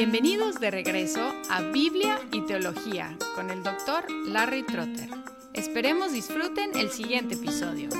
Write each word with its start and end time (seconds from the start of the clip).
Bienvenidos 0.00 0.58
de 0.58 0.70
regreso 0.70 1.20
a 1.50 1.60
Biblia 1.60 2.18
y 2.32 2.40
Teología 2.46 3.18
con 3.34 3.50
el 3.50 3.62
doctor 3.62 4.10
Larry 4.10 4.62
Trotter. 4.62 5.10
Esperemos 5.52 6.14
disfruten 6.14 6.70
el 6.74 6.88
siguiente 6.88 7.34
episodio. 7.34 7.90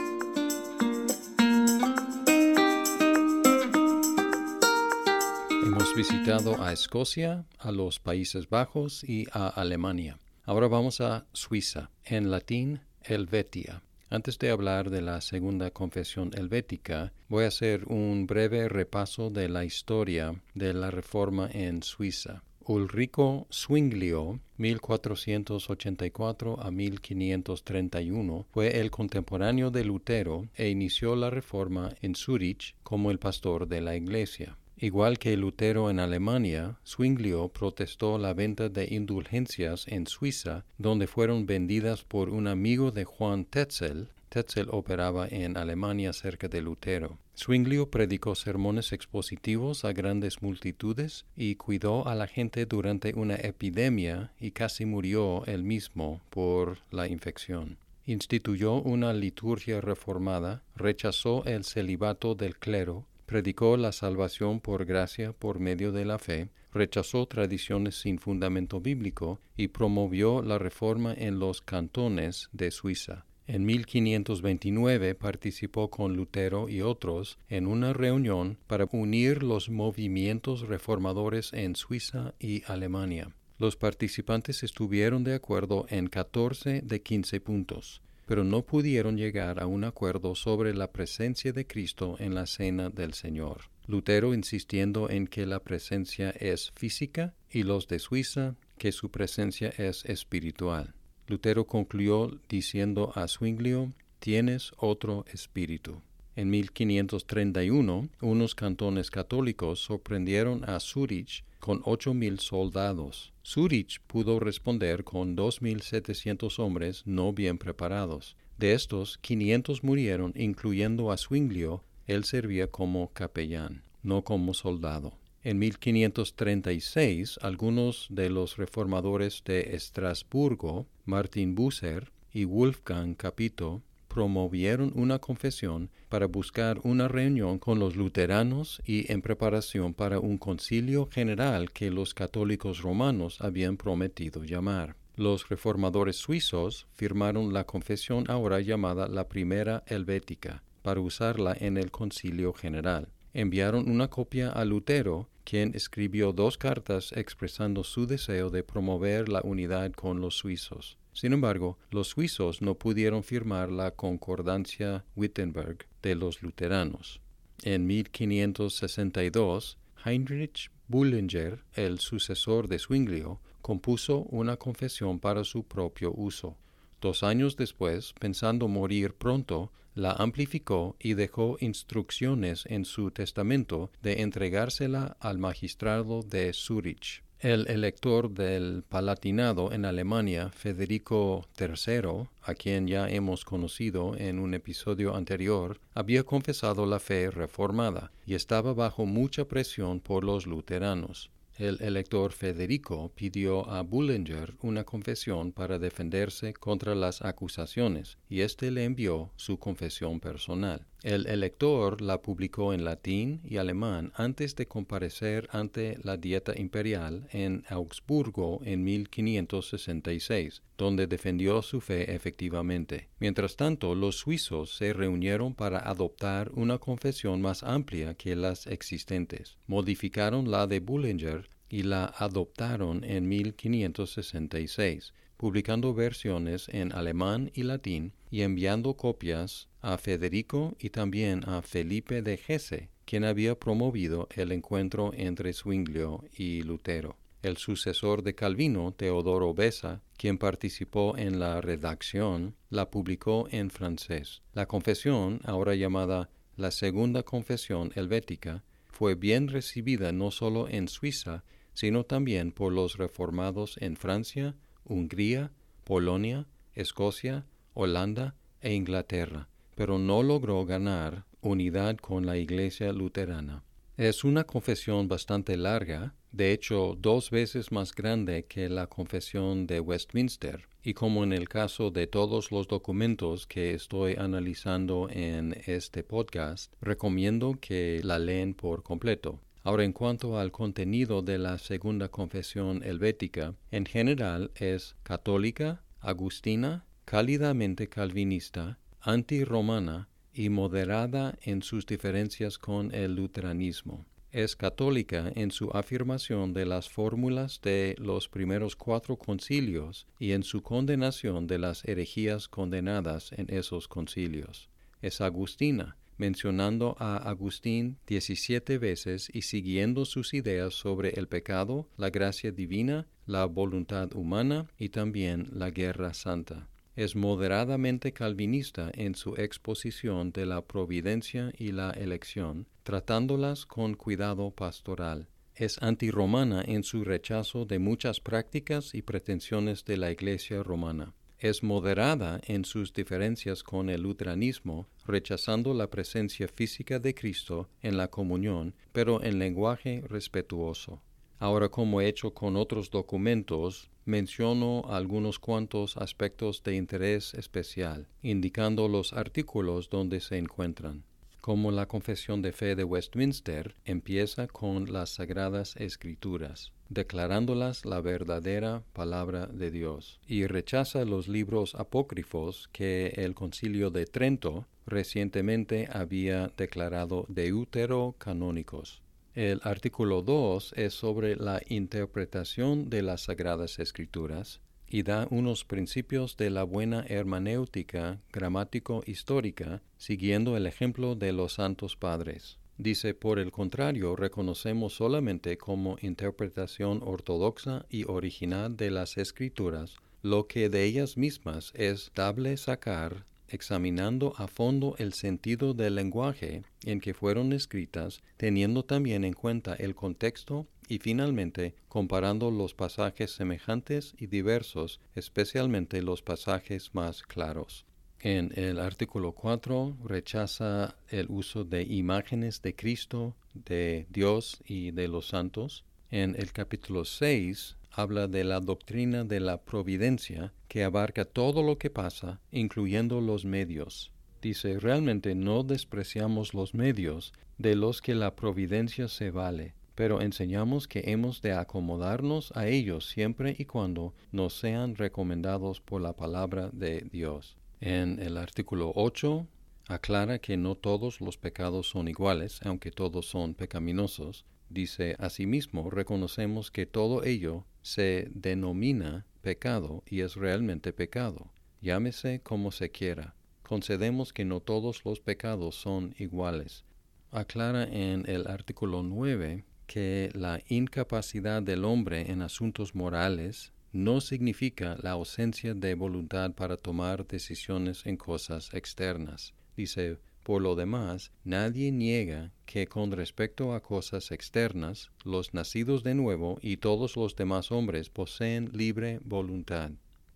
Hemos 5.62 5.94
visitado 5.94 6.62
a 6.62 6.72
Escocia, 6.72 7.44
a 7.58 7.70
los 7.70 7.98
Países 7.98 8.48
Bajos 8.48 9.04
y 9.04 9.26
a 9.32 9.48
Alemania. 9.48 10.18
Ahora 10.44 10.68
vamos 10.68 11.02
a 11.02 11.26
Suiza, 11.34 11.90
en 12.06 12.30
latín 12.30 12.80
Helvetia. 13.02 13.82
Antes 14.12 14.40
de 14.40 14.50
hablar 14.50 14.90
de 14.90 15.02
la 15.02 15.20
segunda 15.20 15.70
confesión 15.70 16.32
helvética, 16.34 17.12
voy 17.28 17.44
a 17.44 17.46
hacer 17.46 17.84
un 17.86 18.26
breve 18.26 18.68
repaso 18.68 19.30
de 19.30 19.48
la 19.48 19.64
historia 19.64 20.34
de 20.52 20.74
la 20.74 20.90
Reforma 20.90 21.48
en 21.52 21.84
Suiza. 21.84 22.42
Ulrico 22.64 23.46
Zwinglio, 23.52 24.40
1484 24.56 26.60
a 26.60 26.72
1531, 26.72 28.46
fue 28.50 28.80
el 28.80 28.90
contemporáneo 28.90 29.70
de 29.70 29.84
Lutero 29.84 30.48
e 30.56 30.70
inició 30.70 31.14
la 31.14 31.30
Reforma 31.30 31.94
en 32.02 32.16
Zurich 32.16 32.74
como 32.82 33.12
el 33.12 33.20
pastor 33.20 33.68
de 33.68 33.80
la 33.80 33.94
Iglesia. 33.94 34.58
Igual 34.82 35.18
que 35.18 35.36
Lutero 35.36 35.90
en 35.90 36.00
Alemania, 36.00 36.78
Zwinglio 36.86 37.48
protestó 37.48 38.16
la 38.16 38.32
venta 38.32 38.70
de 38.70 38.88
indulgencias 38.90 39.86
en 39.86 40.06
Suiza, 40.06 40.64
donde 40.78 41.06
fueron 41.06 41.44
vendidas 41.44 42.02
por 42.02 42.30
un 42.30 42.48
amigo 42.48 42.90
de 42.90 43.04
Juan 43.04 43.44
Tetzel. 43.44 44.08
Tetzel 44.30 44.68
operaba 44.70 45.28
en 45.28 45.58
Alemania 45.58 46.14
cerca 46.14 46.48
de 46.48 46.62
Lutero. 46.62 47.18
Zwinglio 47.36 47.90
predicó 47.90 48.34
sermones 48.34 48.94
expositivos 48.94 49.84
a 49.84 49.92
grandes 49.92 50.40
multitudes 50.40 51.26
y 51.36 51.56
cuidó 51.56 52.08
a 52.08 52.14
la 52.14 52.26
gente 52.26 52.64
durante 52.64 53.12
una 53.14 53.34
epidemia 53.34 54.32
y 54.40 54.52
casi 54.52 54.86
murió 54.86 55.44
él 55.44 55.62
mismo 55.62 56.22
por 56.30 56.78
la 56.90 57.06
infección 57.06 57.76
instituyó 58.06 58.74
una 58.74 59.12
liturgia 59.12 59.80
reformada, 59.80 60.62
rechazó 60.74 61.44
el 61.44 61.64
celibato 61.64 62.34
del 62.34 62.56
clero, 62.56 63.04
predicó 63.30 63.76
la 63.76 63.92
salvación 63.92 64.58
por 64.58 64.84
gracia 64.84 65.32
por 65.32 65.60
medio 65.60 65.92
de 65.92 66.04
la 66.04 66.18
fe, 66.18 66.48
rechazó 66.72 67.26
tradiciones 67.26 67.94
sin 67.94 68.18
fundamento 68.18 68.80
bíblico 68.80 69.40
y 69.56 69.68
promovió 69.68 70.42
la 70.42 70.58
reforma 70.58 71.14
en 71.14 71.38
los 71.38 71.62
cantones 71.62 72.48
de 72.50 72.72
Suiza. 72.72 73.26
En 73.46 73.64
1529 73.64 75.14
participó 75.14 75.90
con 75.90 76.16
Lutero 76.16 76.68
y 76.68 76.80
otros 76.80 77.38
en 77.48 77.68
una 77.68 77.92
reunión 77.92 78.58
para 78.66 78.88
unir 78.90 79.44
los 79.44 79.70
movimientos 79.70 80.66
reformadores 80.66 81.52
en 81.52 81.76
Suiza 81.76 82.34
y 82.40 82.64
Alemania. 82.66 83.32
Los 83.58 83.76
participantes 83.76 84.64
estuvieron 84.64 85.22
de 85.22 85.34
acuerdo 85.34 85.86
en 85.88 86.08
14 86.08 86.82
de 86.82 87.00
15 87.00 87.40
puntos 87.40 88.02
pero 88.30 88.44
no 88.44 88.62
pudieron 88.62 89.16
llegar 89.16 89.60
a 89.60 89.66
un 89.66 89.82
acuerdo 89.82 90.36
sobre 90.36 90.72
la 90.72 90.92
presencia 90.92 91.52
de 91.52 91.66
Cristo 91.66 92.14
en 92.20 92.36
la 92.36 92.46
cena 92.46 92.88
del 92.88 93.12
Señor. 93.12 93.62
Lutero 93.88 94.34
insistiendo 94.34 95.10
en 95.10 95.26
que 95.26 95.46
la 95.46 95.64
presencia 95.64 96.30
es 96.30 96.70
física 96.76 97.34
y 97.50 97.64
los 97.64 97.88
de 97.88 97.98
Suiza 97.98 98.54
que 98.78 98.92
su 98.92 99.10
presencia 99.10 99.70
es 99.70 100.04
espiritual. 100.04 100.94
Lutero 101.26 101.66
concluyó 101.66 102.30
diciendo 102.48 103.10
a 103.16 103.26
Zwinglio, 103.26 103.94
tienes 104.20 104.70
otro 104.76 105.24
espíritu. 105.32 106.00
En 106.36 106.50
1531, 106.50 108.10
unos 108.20 108.54
cantones 108.54 109.10
católicos 109.10 109.80
sorprendieron 109.80 110.62
a 110.70 110.78
Zurich 110.78 111.42
con 111.70 111.82
ocho 111.84 112.14
mil 112.14 112.40
soldados. 112.40 113.32
Zurich 113.44 114.00
pudo 114.08 114.40
responder 114.40 115.04
con 115.04 115.36
dos 115.36 115.62
mil 115.62 115.82
setecientos 115.82 116.58
hombres 116.58 117.04
no 117.06 117.32
bien 117.32 117.58
preparados. 117.58 118.36
De 118.58 118.72
estos, 118.72 119.18
quinientos 119.18 119.84
murieron, 119.84 120.32
incluyendo 120.34 121.12
a 121.12 121.16
Zwinglio, 121.16 121.84
él 122.08 122.24
servía 122.24 122.66
como 122.66 123.12
capellán, 123.12 123.84
no 124.02 124.24
como 124.24 124.52
soldado. 124.52 125.16
En 125.44 125.60
1536, 125.60 127.38
algunos 127.40 128.08
de 128.10 128.30
los 128.30 128.56
reformadores 128.56 129.44
de 129.44 129.76
Estrasburgo, 129.76 130.88
Martin 131.04 131.54
Bucer 131.54 132.10
y 132.32 132.46
Wolfgang 132.46 133.14
Capito, 133.14 133.80
promovieron 134.12 134.92
una 134.96 135.20
confesión 135.20 135.88
para 136.08 136.26
buscar 136.26 136.80
una 136.82 137.06
reunión 137.06 137.58
con 137.58 137.78
los 137.78 137.94
luteranos 137.94 138.82
y 138.84 139.10
en 139.10 139.22
preparación 139.22 139.94
para 139.94 140.18
un 140.18 140.36
concilio 140.36 141.08
general 141.10 141.70
que 141.70 141.90
los 141.90 142.12
católicos 142.12 142.82
romanos 142.82 143.40
habían 143.40 143.76
prometido 143.76 144.42
llamar. 144.44 144.96
Los 145.16 145.48
reformadores 145.48 146.16
suizos 146.16 146.88
firmaron 146.92 147.52
la 147.52 147.64
confesión 147.64 148.24
ahora 148.28 148.60
llamada 148.60 149.06
la 149.06 149.28
Primera 149.28 149.84
Helvética 149.86 150.62
para 150.82 151.00
usarla 151.00 151.56
en 151.58 151.76
el 151.76 151.90
concilio 151.90 152.52
general. 152.52 153.08
Enviaron 153.32 153.88
una 153.88 154.08
copia 154.08 154.50
a 154.50 154.64
Lutero, 154.64 155.28
quien 155.44 155.72
escribió 155.74 156.32
dos 156.32 156.58
cartas 156.58 157.12
expresando 157.12 157.84
su 157.84 158.06
deseo 158.06 158.50
de 158.50 158.64
promover 158.64 159.28
la 159.28 159.40
unidad 159.44 159.92
con 159.92 160.20
los 160.20 160.36
suizos. 160.36 160.98
Sin 161.20 161.34
embargo, 161.34 161.76
los 161.90 162.08
suizos 162.08 162.62
no 162.62 162.76
pudieron 162.76 163.22
firmar 163.22 163.70
la 163.70 163.90
Concordancia 163.90 165.04
Wittenberg 165.14 165.86
de 166.00 166.14
los 166.14 166.40
luteranos. 166.40 167.20
En 167.62 167.86
1562, 167.86 169.76
Heinrich 170.02 170.70
Bullinger, 170.88 171.62
el 171.74 171.98
sucesor 171.98 172.68
de 172.68 172.78
Zwinglio, 172.78 173.38
compuso 173.60 174.20
una 174.30 174.56
confesión 174.56 175.20
para 175.20 175.44
su 175.44 175.64
propio 175.64 176.10
uso. 176.16 176.56
Dos 177.02 177.22
años 177.22 177.54
después, 177.54 178.14
pensando 178.18 178.66
morir 178.66 179.12
pronto, 179.12 179.72
la 179.94 180.12
amplificó 180.12 180.96
y 180.98 181.12
dejó 181.12 181.58
instrucciones 181.60 182.64
en 182.64 182.86
su 182.86 183.10
testamento 183.10 183.90
de 184.00 184.22
entregársela 184.22 185.18
al 185.20 185.36
magistrado 185.36 186.22
de 186.22 186.54
Zurich. 186.54 187.22
El 187.40 187.68
elector 187.68 188.30
del 188.30 188.82
Palatinado 188.86 189.72
en 189.72 189.86
Alemania, 189.86 190.50
Federico 190.50 191.48
III, 191.58 192.28
a 192.42 192.54
quien 192.54 192.86
ya 192.86 193.08
hemos 193.08 193.46
conocido 193.46 194.14
en 194.14 194.38
un 194.38 194.52
episodio 194.52 195.16
anterior, 195.16 195.80
había 195.94 196.22
confesado 196.24 196.84
la 196.84 197.00
fe 197.00 197.30
reformada 197.30 198.12
y 198.26 198.34
estaba 198.34 198.74
bajo 198.74 199.06
mucha 199.06 199.46
presión 199.46 200.00
por 200.00 200.22
los 200.22 200.46
luteranos. 200.46 201.30
El 201.56 201.80
elector 201.80 202.32
Federico 202.32 203.10
pidió 203.14 203.70
a 203.70 203.80
Bullinger 203.84 204.56
una 204.60 204.84
confesión 204.84 205.52
para 205.52 205.78
defenderse 205.78 206.52
contra 206.52 206.94
las 206.94 207.22
acusaciones, 207.22 208.18
y 208.28 208.42
éste 208.42 208.70
le 208.70 208.84
envió 208.84 209.32
su 209.36 209.58
confesión 209.58 210.20
personal. 210.20 210.86
El 211.02 211.26
elector 211.26 212.02
la 212.02 212.20
publicó 212.20 212.74
en 212.74 212.84
latín 212.84 213.40
y 213.42 213.56
alemán 213.56 214.12
antes 214.16 214.54
de 214.54 214.66
comparecer 214.66 215.48
ante 215.50 215.98
la 216.02 216.18
Dieta 216.18 216.52
Imperial 216.58 217.26
en 217.32 217.64
Augsburgo 217.70 218.60
en 218.64 218.84
1566, 218.84 220.62
donde 220.76 221.06
defendió 221.06 221.62
su 221.62 221.80
fe 221.80 222.14
efectivamente. 222.14 223.08
Mientras 223.18 223.56
tanto, 223.56 223.94
los 223.94 224.18
suizos 224.18 224.76
se 224.76 224.92
reunieron 224.92 225.54
para 225.54 225.78
adoptar 225.78 226.50
una 226.52 226.76
confesión 226.76 227.40
más 227.40 227.62
amplia 227.62 228.14
que 228.14 228.36
las 228.36 228.66
existentes. 228.66 229.56
Modificaron 229.66 230.50
la 230.50 230.66
de 230.66 230.80
Bullinger 230.80 231.48
y 231.70 231.84
la 231.84 232.06
adoptaron 232.18 233.04
en 233.04 233.26
1566, 233.26 235.14
publicando 235.40 235.94
versiones 235.94 236.68
en 236.68 236.92
alemán 236.92 237.50
y 237.54 237.62
latín 237.62 238.12
y 238.30 238.42
enviando 238.42 238.92
copias 238.92 239.70
a 239.80 239.96
Federico 239.96 240.76
y 240.78 240.90
también 240.90 241.48
a 241.48 241.62
Felipe 241.62 242.20
de 242.20 242.38
Hesse, 242.46 242.90
quien 243.06 243.24
había 243.24 243.58
promovido 243.58 244.28
el 244.34 244.52
encuentro 244.52 245.12
entre 245.14 245.54
Zwinglio 245.54 246.24
y 246.36 246.60
Lutero. 246.60 247.16
El 247.40 247.56
sucesor 247.56 248.22
de 248.22 248.34
Calvino, 248.34 248.92
Teodoro 248.92 249.54
Besa, 249.54 250.02
quien 250.18 250.36
participó 250.36 251.16
en 251.16 251.40
la 251.40 251.62
redacción, 251.62 252.54
la 252.68 252.90
publicó 252.90 253.48
en 253.50 253.70
francés. 253.70 254.42
La 254.52 254.66
confesión, 254.66 255.40
ahora 255.44 255.74
llamada 255.74 256.28
la 256.56 256.70
Segunda 256.70 257.22
Confesión 257.22 257.92
Helvética, 257.94 258.62
fue 258.90 259.14
bien 259.14 259.48
recibida 259.48 260.12
no 260.12 260.32
solo 260.32 260.68
en 260.68 260.86
Suiza, 260.86 261.44
sino 261.72 262.04
también 262.04 262.52
por 262.52 262.74
los 262.74 262.98
reformados 262.98 263.78
en 263.80 263.96
Francia, 263.96 264.54
Hungría, 264.84 265.50
Polonia, 265.84 266.46
Escocia, 266.74 267.46
Holanda 267.74 268.34
e 268.60 268.74
Inglaterra, 268.74 269.48
pero 269.74 269.98
no 269.98 270.22
logró 270.22 270.64
ganar 270.66 271.24
unidad 271.40 271.96
con 271.96 272.26
la 272.26 272.36
Iglesia 272.36 272.92
luterana. 272.92 273.62
Es 273.96 274.24
una 274.24 274.44
confesión 274.44 275.08
bastante 275.08 275.56
larga, 275.56 276.14
de 276.32 276.52
hecho 276.52 276.96
dos 276.98 277.30
veces 277.30 277.70
más 277.72 277.94
grande 277.94 278.44
que 278.44 278.68
la 278.68 278.86
confesión 278.86 279.66
de 279.66 279.80
Westminster, 279.80 280.68
y 280.82 280.94
como 280.94 281.22
en 281.22 281.32
el 281.32 281.48
caso 281.48 281.90
de 281.90 282.06
todos 282.06 282.50
los 282.50 282.66
documentos 282.66 283.46
que 283.46 283.74
estoy 283.74 284.14
analizando 284.14 285.08
en 285.10 285.54
este 285.66 286.02
podcast, 286.02 286.72
recomiendo 286.80 287.58
que 287.60 288.00
la 288.02 288.18
leen 288.18 288.54
por 288.54 288.82
completo. 288.82 289.40
Ahora, 289.62 289.84
en 289.84 289.92
cuanto 289.92 290.38
al 290.38 290.52
contenido 290.52 291.20
de 291.20 291.38
la 291.38 291.58
segunda 291.58 292.08
confesión 292.08 292.82
helvética, 292.82 293.54
en 293.70 293.84
general 293.84 294.50
es 294.54 294.96
católica, 295.02 295.82
agustina, 296.00 296.86
cálidamente 297.04 297.88
calvinista, 297.88 298.78
antirromana 299.00 300.08
y 300.32 300.48
moderada 300.48 301.38
en 301.42 301.62
sus 301.62 301.84
diferencias 301.84 302.56
con 302.56 302.94
el 302.94 303.14
luteranismo. 303.16 304.06
Es 304.32 304.56
católica 304.56 305.30
en 305.34 305.50
su 305.50 305.70
afirmación 305.70 306.54
de 306.54 306.64
las 306.64 306.88
fórmulas 306.88 307.60
de 307.62 307.96
los 307.98 308.28
primeros 308.28 308.76
cuatro 308.76 309.16
concilios 309.16 310.06
y 310.18 310.32
en 310.32 310.44
su 310.44 310.62
condenación 310.62 311.48
de 311.48 311.58
las 311.58 311.84
herejías 311.84 312.48
condenadas 312.48 313.32
en 313.32 313.52
esos 313.52 313.88
concilios. 313.88 314.70
Es 315.02 315.20
agustina, 315.20 315.96
mencionando 316.20 316.96
a 316.98 317.16
Agustín 317.16 317.96
diecisiete 318.06 318.76
veces 318.76 319.30
y 319.32 319.40
siguiendo 319.40 320.04
sus 320.04 320.34
ideas 320.34 320.74
sobre 320.74 321.18
el 321.18 321.28
pecado, 321.28 321.88
la 321.96 322.10
gracia 322.10 322.52
divina, 322.52 323.08
la 323.24 323.46
voluntad 323.46 324.14
humana 324.14 324.68
y 324.78 324.90
también 324.90 325.48
la 325.50 325.70
guerra 325.70 326.12
santa. 326.12 326.68
Es 326.94 327.16
moderadamente 327.16 328.12
calvinista 328.12 328.90
en 328.92 329.14
su 329.14 329.34
exposición 329.36 330.30
de 330.32 330.44
la 330.44 330.60
providencia 330.60 331.52
y 331.56 331.72
la 331.72 331.90
elección, 331.92 332.68
tratándolas 332.82 333.64
con 333.64 333.94
cuidado 333.94 334.50
pastoral. 334.50 335.26
Es 335.54 335.82
antirromana 335.82 336.62
en 336.66 336.82
su 336.82 337.02
rechazo 337.02 337.64
de 337.64 337.78
muchas 337.78 338.20
prácticas 338.20 338.94
y 338.94 339.00
pretensiones 339.00 339.86
de 339.86 339.96
la 339.96 340.10
Iglesia 340.10 340.62
romana 340.62 341.14
es 341.40 341.62
moderada 341.62 342.40
en 342.44 342.64
sus 342.64 342.92
diferencias 342.92 343.62
con 343.62 343.90
el 343.90 344.02
luteranismo, 344.02 344.86
rechazando 345.06 345.74
la 345.74 345.88
presencia 345.88 346.46
física 346.48 346.98
de 346.98 347.14
Cristo 347.14 347.68
en 347.82 347.96
la 347.96 348.08
comunión, 348.08 348.74
pero 348.92 349.22
en 349.22 349.38
lenguaje 349.38 350.02
respetuoso. 350.06 351.02
Ahora, 351.38 351.70
como 351.70 352.00
he 352.00 352.08
hecho 352.08 352.34
con 352.34 352.56
otros 352.56 352.90
documentos, 352.90 353.90
menciono 354.04 354.84
algunos 354.88 355.38
cuantos 355.38 355.96
aspectos 355.96 356.62
de 356.62 356.76
interés 356.76 357.34
especial, 357.34 358.06
indicando 358.22 358.88
los 358.88 359.14
artículos 359.14 359.88
donde 359.88 360.20
se 360.20 360.36
encuentran 360.36 361.04
como 361.40 361.70
la 361.70 361.86
Confesión 361.86 362.42
de 362.42 362.52
Fe 362.52 362.76
de 362.76 362.84
Westminster 362.84 363.74
empieza 363.84 364.46
con 364.46 364.92
las 364.92 365.10
Sagradas 365.10 365.76
Escrituras, 365.76 366.72
declarándolas 366.88 367.84
la 367.84 368.00
verdadera 368.00 368.82
palabra 368.92 369.46
de 369.46 369.70
Dios, 369.70 370.20
y 370.26 370.46
rechaza 370.46 371.04
los 371.04 371.28
libros 371.28 371.74
apócrifos 371.74 372.68
que 372.72 373.14
el 373.16 373.34
Concilio 373.34 373.90
de 373.90 374.06
Trento 374.06 374.66
recientemente 374.86 375.88
había 375.92 376.52
declarado 376.56 377.24
deuterocanónicos. 377.28 379.02
El 379.34 379.60
artículo 379.62 380.22
2 380.22 380.74
es 380.76 380.92
sobre 380.92 381.36
la 381.36 381.62
interpretación 381.68 382.90
de 382.90 383.02
las 383.02 383.22
Sagradas 383.22 383.78
Escrituras, 383.78 384.60
y 384.90 385.02
da 385.02 385.26
unos 385.30 385.64
principios 385.64 386.36
de 386.36 386.50
la 386.50 386.64
buena 386.64 387.04
hermenéutica 387.08 388.20
gramático-histórica, 388.32 389.82
siguiendo 389.96 390.56
el 390.56 390.66
ejemplo 390.66 391.14
de 391.14 391.32
los 391.32 391.54
santos 391.54 391.96
padres. 391.96 392.58
Dice, 392.76 393.14
por 393.14 393.38
el 393.38 393.52
contrario, 393.52 394.16
reconocemos 394.16 394.94
solamente 394.94 395.56
como 395.56 395.96
interpretación 396.00 397.00
ortodoxa 397.04 397.86
y 397.88 398.04
original 398.04 398.76
de 398.76 398.90
las 398.90 399.16
escrituras 399.16 399.96
lo 400.22 400.46
que 400.46 400.68
de 400.68 400.84
ellas 400.84 401.16
mismas 401.16 401.72
es 401.74 402.12
dable 402.14 402.56
sacar 402.58 403.24
examinando 403.48 404.34
a 404.36 404.46
fondo 404.46 404.94
el 404.98 405.12
sentido 405.12 405.74
del 405.74 405.96
lenguaje 405.96 406.62
en 406.84 407.00
que 407.00 407.14
fueron 407.14 407.52
escritas, 407.52 408.20
teniendo 408.36 408.84
también 408.84 409.24
en 409.24 409.32
cuenta 409.32 409.74
el 409.74 409.94
contexto 409.94 410.66
y 410.90 410.98
finalmente 410.98 411.76
comparando 411.88 412.50
los 412.50 412.74
pasajes 412.74 413.30
semejantes 413.30 414.12
y 414.18 414.26
diversos, 414.26 415.00
especialmente 415.14 416.02
los 416.02 416.20
pasajes 416.20 416.96
más 416.96 417.22
claros. 417.22 417.86
En 418.18 418.50
el 418.56 418.80
artículo 418.80 419.30
4 419.30 419.98
rechaza 420.04 420.96
el 421.08 421.26
uso 421.28 421.64
de 421.64 421.84
imágenes 421.84 422.60
de 422.60 422.74
Cristo, 422.74 423.36
de 423.54 424.08
Dios 424.10 424.60
y 424.66 424.90
de 424.90 425.06
los 425.06 425.28
santos. 425.28 425.84
En 426.10 426.34
el 426.34 426.52
capítulo 426.52 427.04
6 427.04 427.76
habla 427.92 428.26
de 428.26 428.42
la 428.42 428.58
doctrina 428.58 429.22
de 429.22 429.38
la 429.38 429.62
providencia 429.62 430.52
que 430.66 430.82
abarca 430.82 431.24
todo 431.24 431.62
lo 431.62 431.78
que 431.78 431.90
pasa, 431.90 432.40
incluyendo 432.50 433.20
los 433.20 433.44
medios. 433.44 434.10
Dice, 434.42 434.80
realmente 434.80 435.36
no 435.36 435.62
despreciamos 435.62 436.52
los 436.52 436.74
medios 436.74 437.32
de 437.58 437.76
los 437.76 438.02
que 438.02 438.16
la 438.16 438.34
providencia 438.34 439.06
se 439.06 439.30
vale, 439.30 439.74
pero 440.00 440.22
enseñamos 440.22 440.88
que 440.88 441.02
hemos 441.12 441.42
de 441.42 441.52
acomodarnos 441.52 442.52
a 442.56 442.66
ellos 442.66 443.06
siempre 443.06 443.54
y 443.58 443.66
cuando 443.66 444.14
nos 444.32 444.54
sean 444.54 444.94
recomendados 444.94 445.82
por 445.82 446.00
la 446.00 446.16
palabra 446.16 446.70
de 446.72 447.02
Dios. 447.12 447.58
En 447.82 448.18
el 448.18 448.38
artículo 448.38 448.92
8 448.94 449.46
aclara 449.88 450.38
que 450.38 450.56
no 450.56 450.74
todos 450.74 451.20
los 451.20 451.36
pecados 451.36 451.90
son 451.90 452.08
iguales, 452.08 452.60
aunque 452.64 452.90
todos 452.90 453.26
son 453.26 453.52
pecaminosos, 453.52 454.46
Dice, 454.70 455.16
asimismo, 455.18 455.90
reconocemos 455.90 456.70
que 456.70 456.86
todo 456.86 457.22
ello 457.24 457.66
se 457.82 458.30
denomina 458.32 459.26
pecado 459.42 460.02
y 460.06 460.20
es 460.20 460.34
realmente 460.34 460.94
pecado. 460.94 461.50
Llámese 461.82 462.40
como 462.40 462.70
se 462.70 462.90
quiera. 462.90 463.34
Concedemos 463.64 464.32
que 464.32 464.46
no 464.46 464.60
todos 464.60 465.04
los 465.04 465.20
pecados 465.20 465.74
son 465.74 466.14
iguales. 466.18 466.84
Aclara 467.32 467.84
en 467.84 468.24
el 468.28 468.46
artículo 468.48 469.02
9 469.02 469.64
que 469.90 470.30
la 470.34 470.62
incapacidad 470.68 471.60
del 471.60 471.84
hombre 471.84 472.30
en 472.30 472.42
asuntos 472.42 472.94
morales 472.94 473.72
no 473.90 474.20
significa 474.20 474.96
la 475.02 475.10
ausencia 475.10 475.74
de 475.74 475.94
voluntad 475.94 476.52
para 476.52 476.76
tomar 476.76 477.26
decisiones 477.26 478.06
en 478.06 478.16
cosas 478.16 478.72
externas. 478.72 479.52
Dice, 479.76 480.18
por 480.44 480.62
lo 480.62 480.76
demás, 480.76 481.32
nadie 481.42 481.90
niega 481.90 482.52
que 482.66 482.86
con 482.86 483.10
respecto 483.10 483.74
a 483.74 483.82
cosas 483.82 484.30
externas, 484.30 485.10
los 485.24 485.54
nacidos 485.54 486.04
de 486.04 486.14
nuevo 486.14 486.60
y 486.62 486.76
todos 486.76 487.16
los 487.16 487.34
demás 487.34 487.72
hombres 487.72 488.10
poseen 488.10 488.70
libre 488.72 489.18
voluntad. 489.24 489.90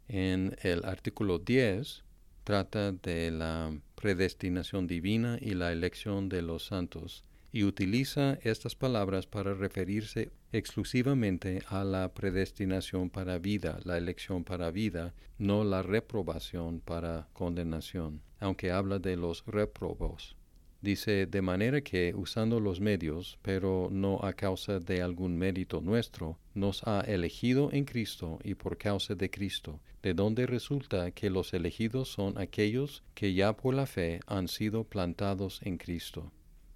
En 0.09 0.57
el 0.63 0.85
artículo 0.85 1.39
10 1.39 2.03
trata 2.43 2.91
de 2.91 3.31
la 3.31 3.73
predestinación 3.95 4.89
divina 4.89 5.39
y 5.41 5.55
la 5.55 5.71
elección 5.71 6.29
de 6.29 6.43
los 6.43 6.67
santos 6.67 7.23
y 7.55 7.63
utiliza 7.63 8.37
estas 8.43 8.75
palabras 8.75 9.29
para 9.29 9.55
referirse 9.55 10.33
exclusivamente 10.51 11.63
a 11.69 11.85
la 11.85 12.13
predestinación 12.13 13.11
para 13.11 13.39
vida, 13.39 13.79
la 13.85 13.97
elección 13.97 14.43
para 14.43 14.73
vida, 14.73 15.15
no 15.39 15.63
la 15.63 15.81
reprobación 15.85 16.81
para 16.81 17.29
condenación, 17.33 18.23
aunque 18.41 18.73
habla 18.73 18.99
de 18.99 19.17
los 19.17 19.47
reprobos. 19.47 20.37
Dice, 20.81 21.27
de 21.27 21.43
manera 21.43 21.81
que, 21.81 22.13
usando 22.17 22.59
los 22.59 22.81
medios, 22.81 23.39
pero 23.41 23.89
no 23.89 24.19
a 24.25 24.33
causa 24.33 24.81
de 24.81 25.01
algún 25.01 25.39
mérito 25.39 25.81
nuestro, 25.81 26.41
nos 26.55 26.83
ha 26.89 27.03
elegido 27.03 27.71
en 27.73 27.85
Cristo 27.85 28.41
y 28.43 28.57
por 28.57 28.77
causa 28.79 29.15
de 29.15 29.31
Cristo, 29.31 29.79
de 30.03 30.13
donde 30.13 30.49
resulta 30.49 31.13
que 31.13 31.31
los 31.31 31.55
elegidos 31.55 32.09
son 32.09 32.37
aquellos 32.37 33.05
que 33.15 33.33
ya 33.33 33.57
por 33.57 33.75
la 33.75 33.87
fe 33.87 34.19
han 34.27 34.49
sido 34.49 34.83
plantados 34.83 35.61
en 35.63 35.79
Cristo 35.79 36.33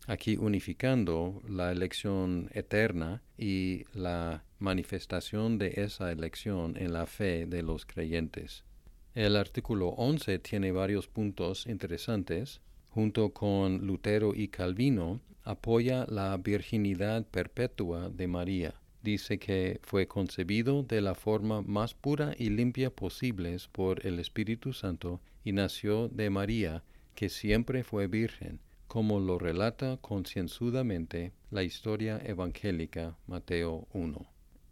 aquí 0.08 0.38
unificando 0.38 1.42
la 1.46 1.70
elección 1.70 2.48
eterna 2.54 3.22
y 3.36 3.84
la 3.92 4.42
manifestación 4.58 5.58
de 5.58 5.74
esa 5.76 6.10
elección 6.10 6.76
en 6.78 6.94
la 6.94 7.06
fe 7.06 7.44
de 7.44 7.62
los 7.62 7.84
creyentes. 7.84 8.64
El 9.14 9.36
artículo 9.36 9.88
11 9.88 10.38
tiene 10.38 10.72
varios 10.72 11.08
puntos 11.08 11.66
interesantes. 11.66 12.62
Junto 12.88 13.34
con 13.34 13.86
Lutero 13.86 14.34
y 14.34 14.48
Calvino, 14.48 15.20
apoya 15.44 16.06
la 16.08 16.34
virginidad 16.38 17.26
perpetua 17.26 18.08
de 18.08 18.26
María. 18.28 18.74
Dice 19.02 19.38
que 19.38 19.78
fue 19.82 20.08
concebido 20.08 20.82
de 20.84 21.02
la 21.02 21.14
forma 21.14 21.60
más 21.60 21.92
pura 21.92 22.34
y 22.38 22.48
limpia 22.48 22.90
posible 22.90 23.54
por 23.72 24.06
el 24.06 24.18
Espíritu 24.18 24.72
Santo 24.72 25.20
y 25.44 25.52
nació 25.52 26.08
de 26.08 26.30
María, 26.30 26.82
que 27.14 27.28
siempre 27.28 27.84
fue 27.84 28.06
virgen 28.06 28.60
como 28.88 29.20
lo 29.20 29.38
relata 29.38 29.98
concienzudamente 29.98 31.32
la 31.50 31.62
historia 31.62 32.20
evangélica 32.24 33.16
Mateo 33.26 33.86
1. 33.92 34.26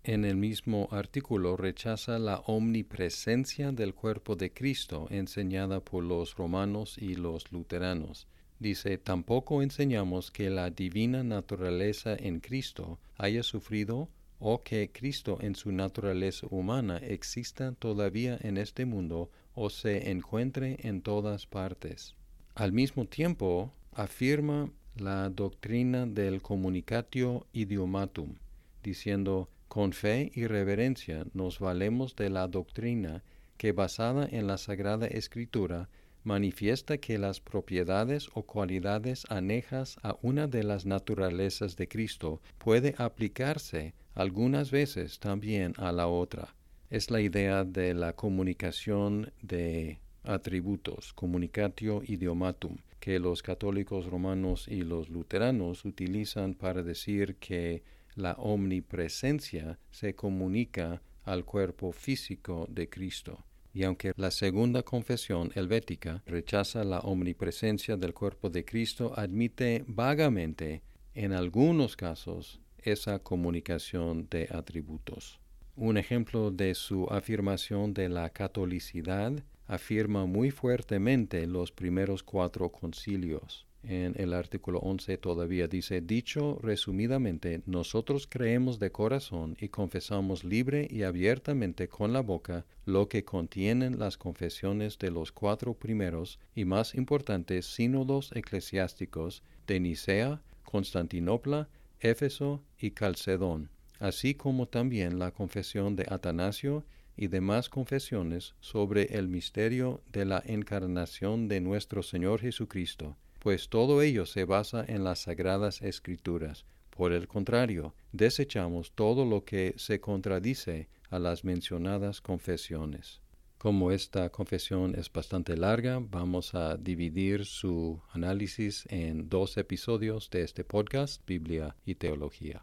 En 0.04 0.24
el 0.24 0.36
mismo 0.36 0.88
artículo 0.90 1.56
rechaza 1.56 2.18
la 2.18 2.38
omnipresencia 2.46 3.72
del 3.72 3.94
cuerpo 3.94 4.34
de 4.34 4.52
Cristo 4.52 5.06
enseñada 5.10 5.80
por 5.80 6.02
los 6.02 6.34
romanos 6.34 6.96
y 6.96 7.16
los 7.16 7.52
luteranos. 7.52 8.26
Dice, 8.58 8.96
tampoco 8.96 9.62
enseñamos 9.62 10.30
que 10.30 10.48
la 10.48 10.70
divina 10.70 11.22
naturaleza 11.22 12.16
en 12.16 12.40
Cristo 12.40 12.98
haya 13.18 13.42
sufrido 13.42 14.08
o 14.38 14.62
que 14.62 14.90
Cristo 14.92 15.38
en 15.42 15.54
su 15.54 15.72
naturaleza 15.72 16.46
humana 16.50 16.98
exista 16.98 17.72
todavía 17.72 18.38
en 18.40 18.56
este 18.56 18.86
mundo 18.86 19.30
o 19.54 19.68
se 19.68 20.10
encuentre 20.10 20.78
en 20.84 21.02
todas 21.02 21.46
partes. 21.46 22.14
Al 22.54 22.72
mismo 22.72 23.04
tiempo, 23.04 23.72
afirma 23.96 24.70
la 24.94 25.30
doctrina 25.30 26.04
del 26.04 26.42
communicatio 26.42 27.46
idiomatum, 27.54 28.34
diciendo, 28.82 29.48
con 29.68 29.92
fe 29.92 30.30
y 30.34 30.46
reverencia 30.46 31.24
nos 31.32 31.58
valemos 31.58 32.14
de 32.14 32.28
la 32.28 32.46
doctrina 32.46 33.24
que 33.56 33.72
basada 33.72 34.28
en 34.30 34.46
la 34.46 34.58
Sagrada 34.58 35.06
Escritura 35.06 35.88
manifiesta 36.24 36.98
que 36.98 37.16
las 37.16 37.40
propiedades 37.40 38.28
o 38.34 38.42
cualidades 38.42 39.24
anejas 39.30 39.96
a 40.02 40.16
una 40.20 40.46
de 40.46 40.62
las 40.62 40.84
naturalezas 40.84 41.76
de 41.76 41.88
Cristo 41.88 42.42
puede 42.58 42.94
aplicarse 42.98 43.94
algunas 44.14 44.70
veces 44.70 45.20
también 45.20 45.72
a 45.78 45.90
la 45.92 46.06
otra. 46.06 46.54
Es 46.90 47.10
la 47.10 47.22
idea 47.22 47.64
de 47.64 47.94
la 47.94 48.12
comunicación 48.12 49.32
de 49.40 50.00
atributos, 50.22 51.14
communicatio 51.14 52.02
idiomatum, 52.04 52.76
que 53.00 53.18
los 53.18 53.42
católicos 53.42 54.06
romanos 54.06 54.66
y 54.68 54.82
los 54.82 55.08
luteranos 55.08 55.84
utilizan 55.84 56.54
para 56.54 56.82
decir 56.82 57.36
que 57.36 57.82
la 58.14 58.32
omnipresencia 58.34 59.78
se 59.90 60.14
comunica 60.14 61.02
al 61.24 61.44
cuerpo 61.44 61.92
físico 61.92 62.66
de 62.70 62.88
Cristo. 62.88 63.44
Y 63.74 63.84
aunque 63.84 64.12
la 64.16 64.30
segunda 64.30 64.82
confesión 64.82 65.50
helvética 65.54 66.22
rechaza 66.24 66.82
la 66.82 67.00
omnipresencia 67.00 67.96
del 67.98 68.14
cuerpo 68.14 68.48
de 68.48 68.64
Cristo, 68.64 69.12
admite 69.14 69.84
vagamente, 69.86 70.82
en 71.14 71.32
algunos 71.34 71.94
casos, 71.94 72.60
esa 72.78 73.18
comunicación 73.18 74.28
de 74.30 74.48
atributos. 74.50 75.40
Un 75.74 75.98
ejemplo 75.98 76.50
de 76.50 76.74
su 76.74 77.06
afirmación 77.10 77.92
de 77.92 78.08
la 78.08 78.30
catolicidad 78.30 79.32
afirma 79.66 80.26
muy 80.26 80.50
fuertemente 80.50 81.46
los 81.46 81.72
primeros 81.72 82.22
cuatro 82.22 82.70
concilios. 82.70 83.66
En 83.88 84.14
el 84.16 84.34
artículo 84.34 84.80
11 84.80 85.16
todavía 85.18 85.68
dice, 85.68 86.00
dicho 86.00 86.58
resumidamente, 86.60 87.62
nosotros 87.66 88.26
creemos 88.26 88.80
de 88.80 88.90
corazón 88.90 89.56
y 89.60 89.68
confesamos 89.68 90.42
libre 90.42 90.88
y 90.90 91.04
abiertamente 91.04 91.86
con 91.86 92.12
la 92.12 92.20
boca 92.20 92.66
lo 92.84 93.08
que 93.08 93.24
contienen 93.24 94.00
las 94.00 94.16
confesiones 94.16 94.98
de 94.98 95.12
los 95.12 95.30
cuatro 95.30 95.74
primeros 95.74 96.40
y 96.56 96.64
más 96.64 96.96
importantes 96.96 97.66
sínodos 97.66 98.32
eclesiásticos 98.34 99.44
de 99.68 99.78
Nicea, 99.78 100.42
Constantinopla, 100.64 101.68
Éfeso 102.00 102.64
y 102.80 102.90
Calcedón, 102.90 103.70
así 103.98 104.34
como 104.34 104.66
también 104.66 105.18
la 105.18 105.30
confesión 105.30 105.96
de 105.96 106.06
Atanasio 106.08 106.84
y 107.16 107.28
demás 107.28 107.68
confesiones 107.68 108.54
sobre 108.60 109.16
el 109.16 109.28
misterio 109.28 110.02
de 110.12 110.24
la 110.24 110.42
encarnación 110.44 111.48
de 111.48 111.60
nuestro 111.60 112.02
Señor 112.02 112.40
Jesucristo 112.40 113.16
pues 113.46 113.68
todo 113.68 114.02
ello 114.02 114.26
se 114.26 114.44
basa 114.44 114.84
en 114.88 115.04
las 115.04 115.20
sagradas 115.20 115.80
escrituras. 115.80 116.64
Por 116.90 117.12
el 117.12 117.28
contrario, 117.28 117.94
desechamos 118.10 118.90
todo 118.90 119.24
lo 119.24 119.44
que 119.44 119.72
se 119.76 120.00
contradice 120.00 120.88
a 121.10 121.20
las 121.20 121.44
mencionadas 121.44 122.20
confesiones. 122.20 123.20
Como 123.56 123.92
esta 123.92 124.30
confesión 124.30 124.96
es 124.96 125.12
bastante 125.12 125.56
larga, 125.56 126.00
vamos 126.00 126.56
a 126.56 126.76
dividir 126.76 127.46
su 127.46 128.02
análisis 128.10 128.84
en 128.90 129.28
dos 129.28 129.56
episodios 129.58 130.28
de 130.30 130.42
este 130.42 130.64
podcast, 130.64 131.24
Biblia 131.24 131.76
y 131.84 131.94
Teología. 131.94 132.62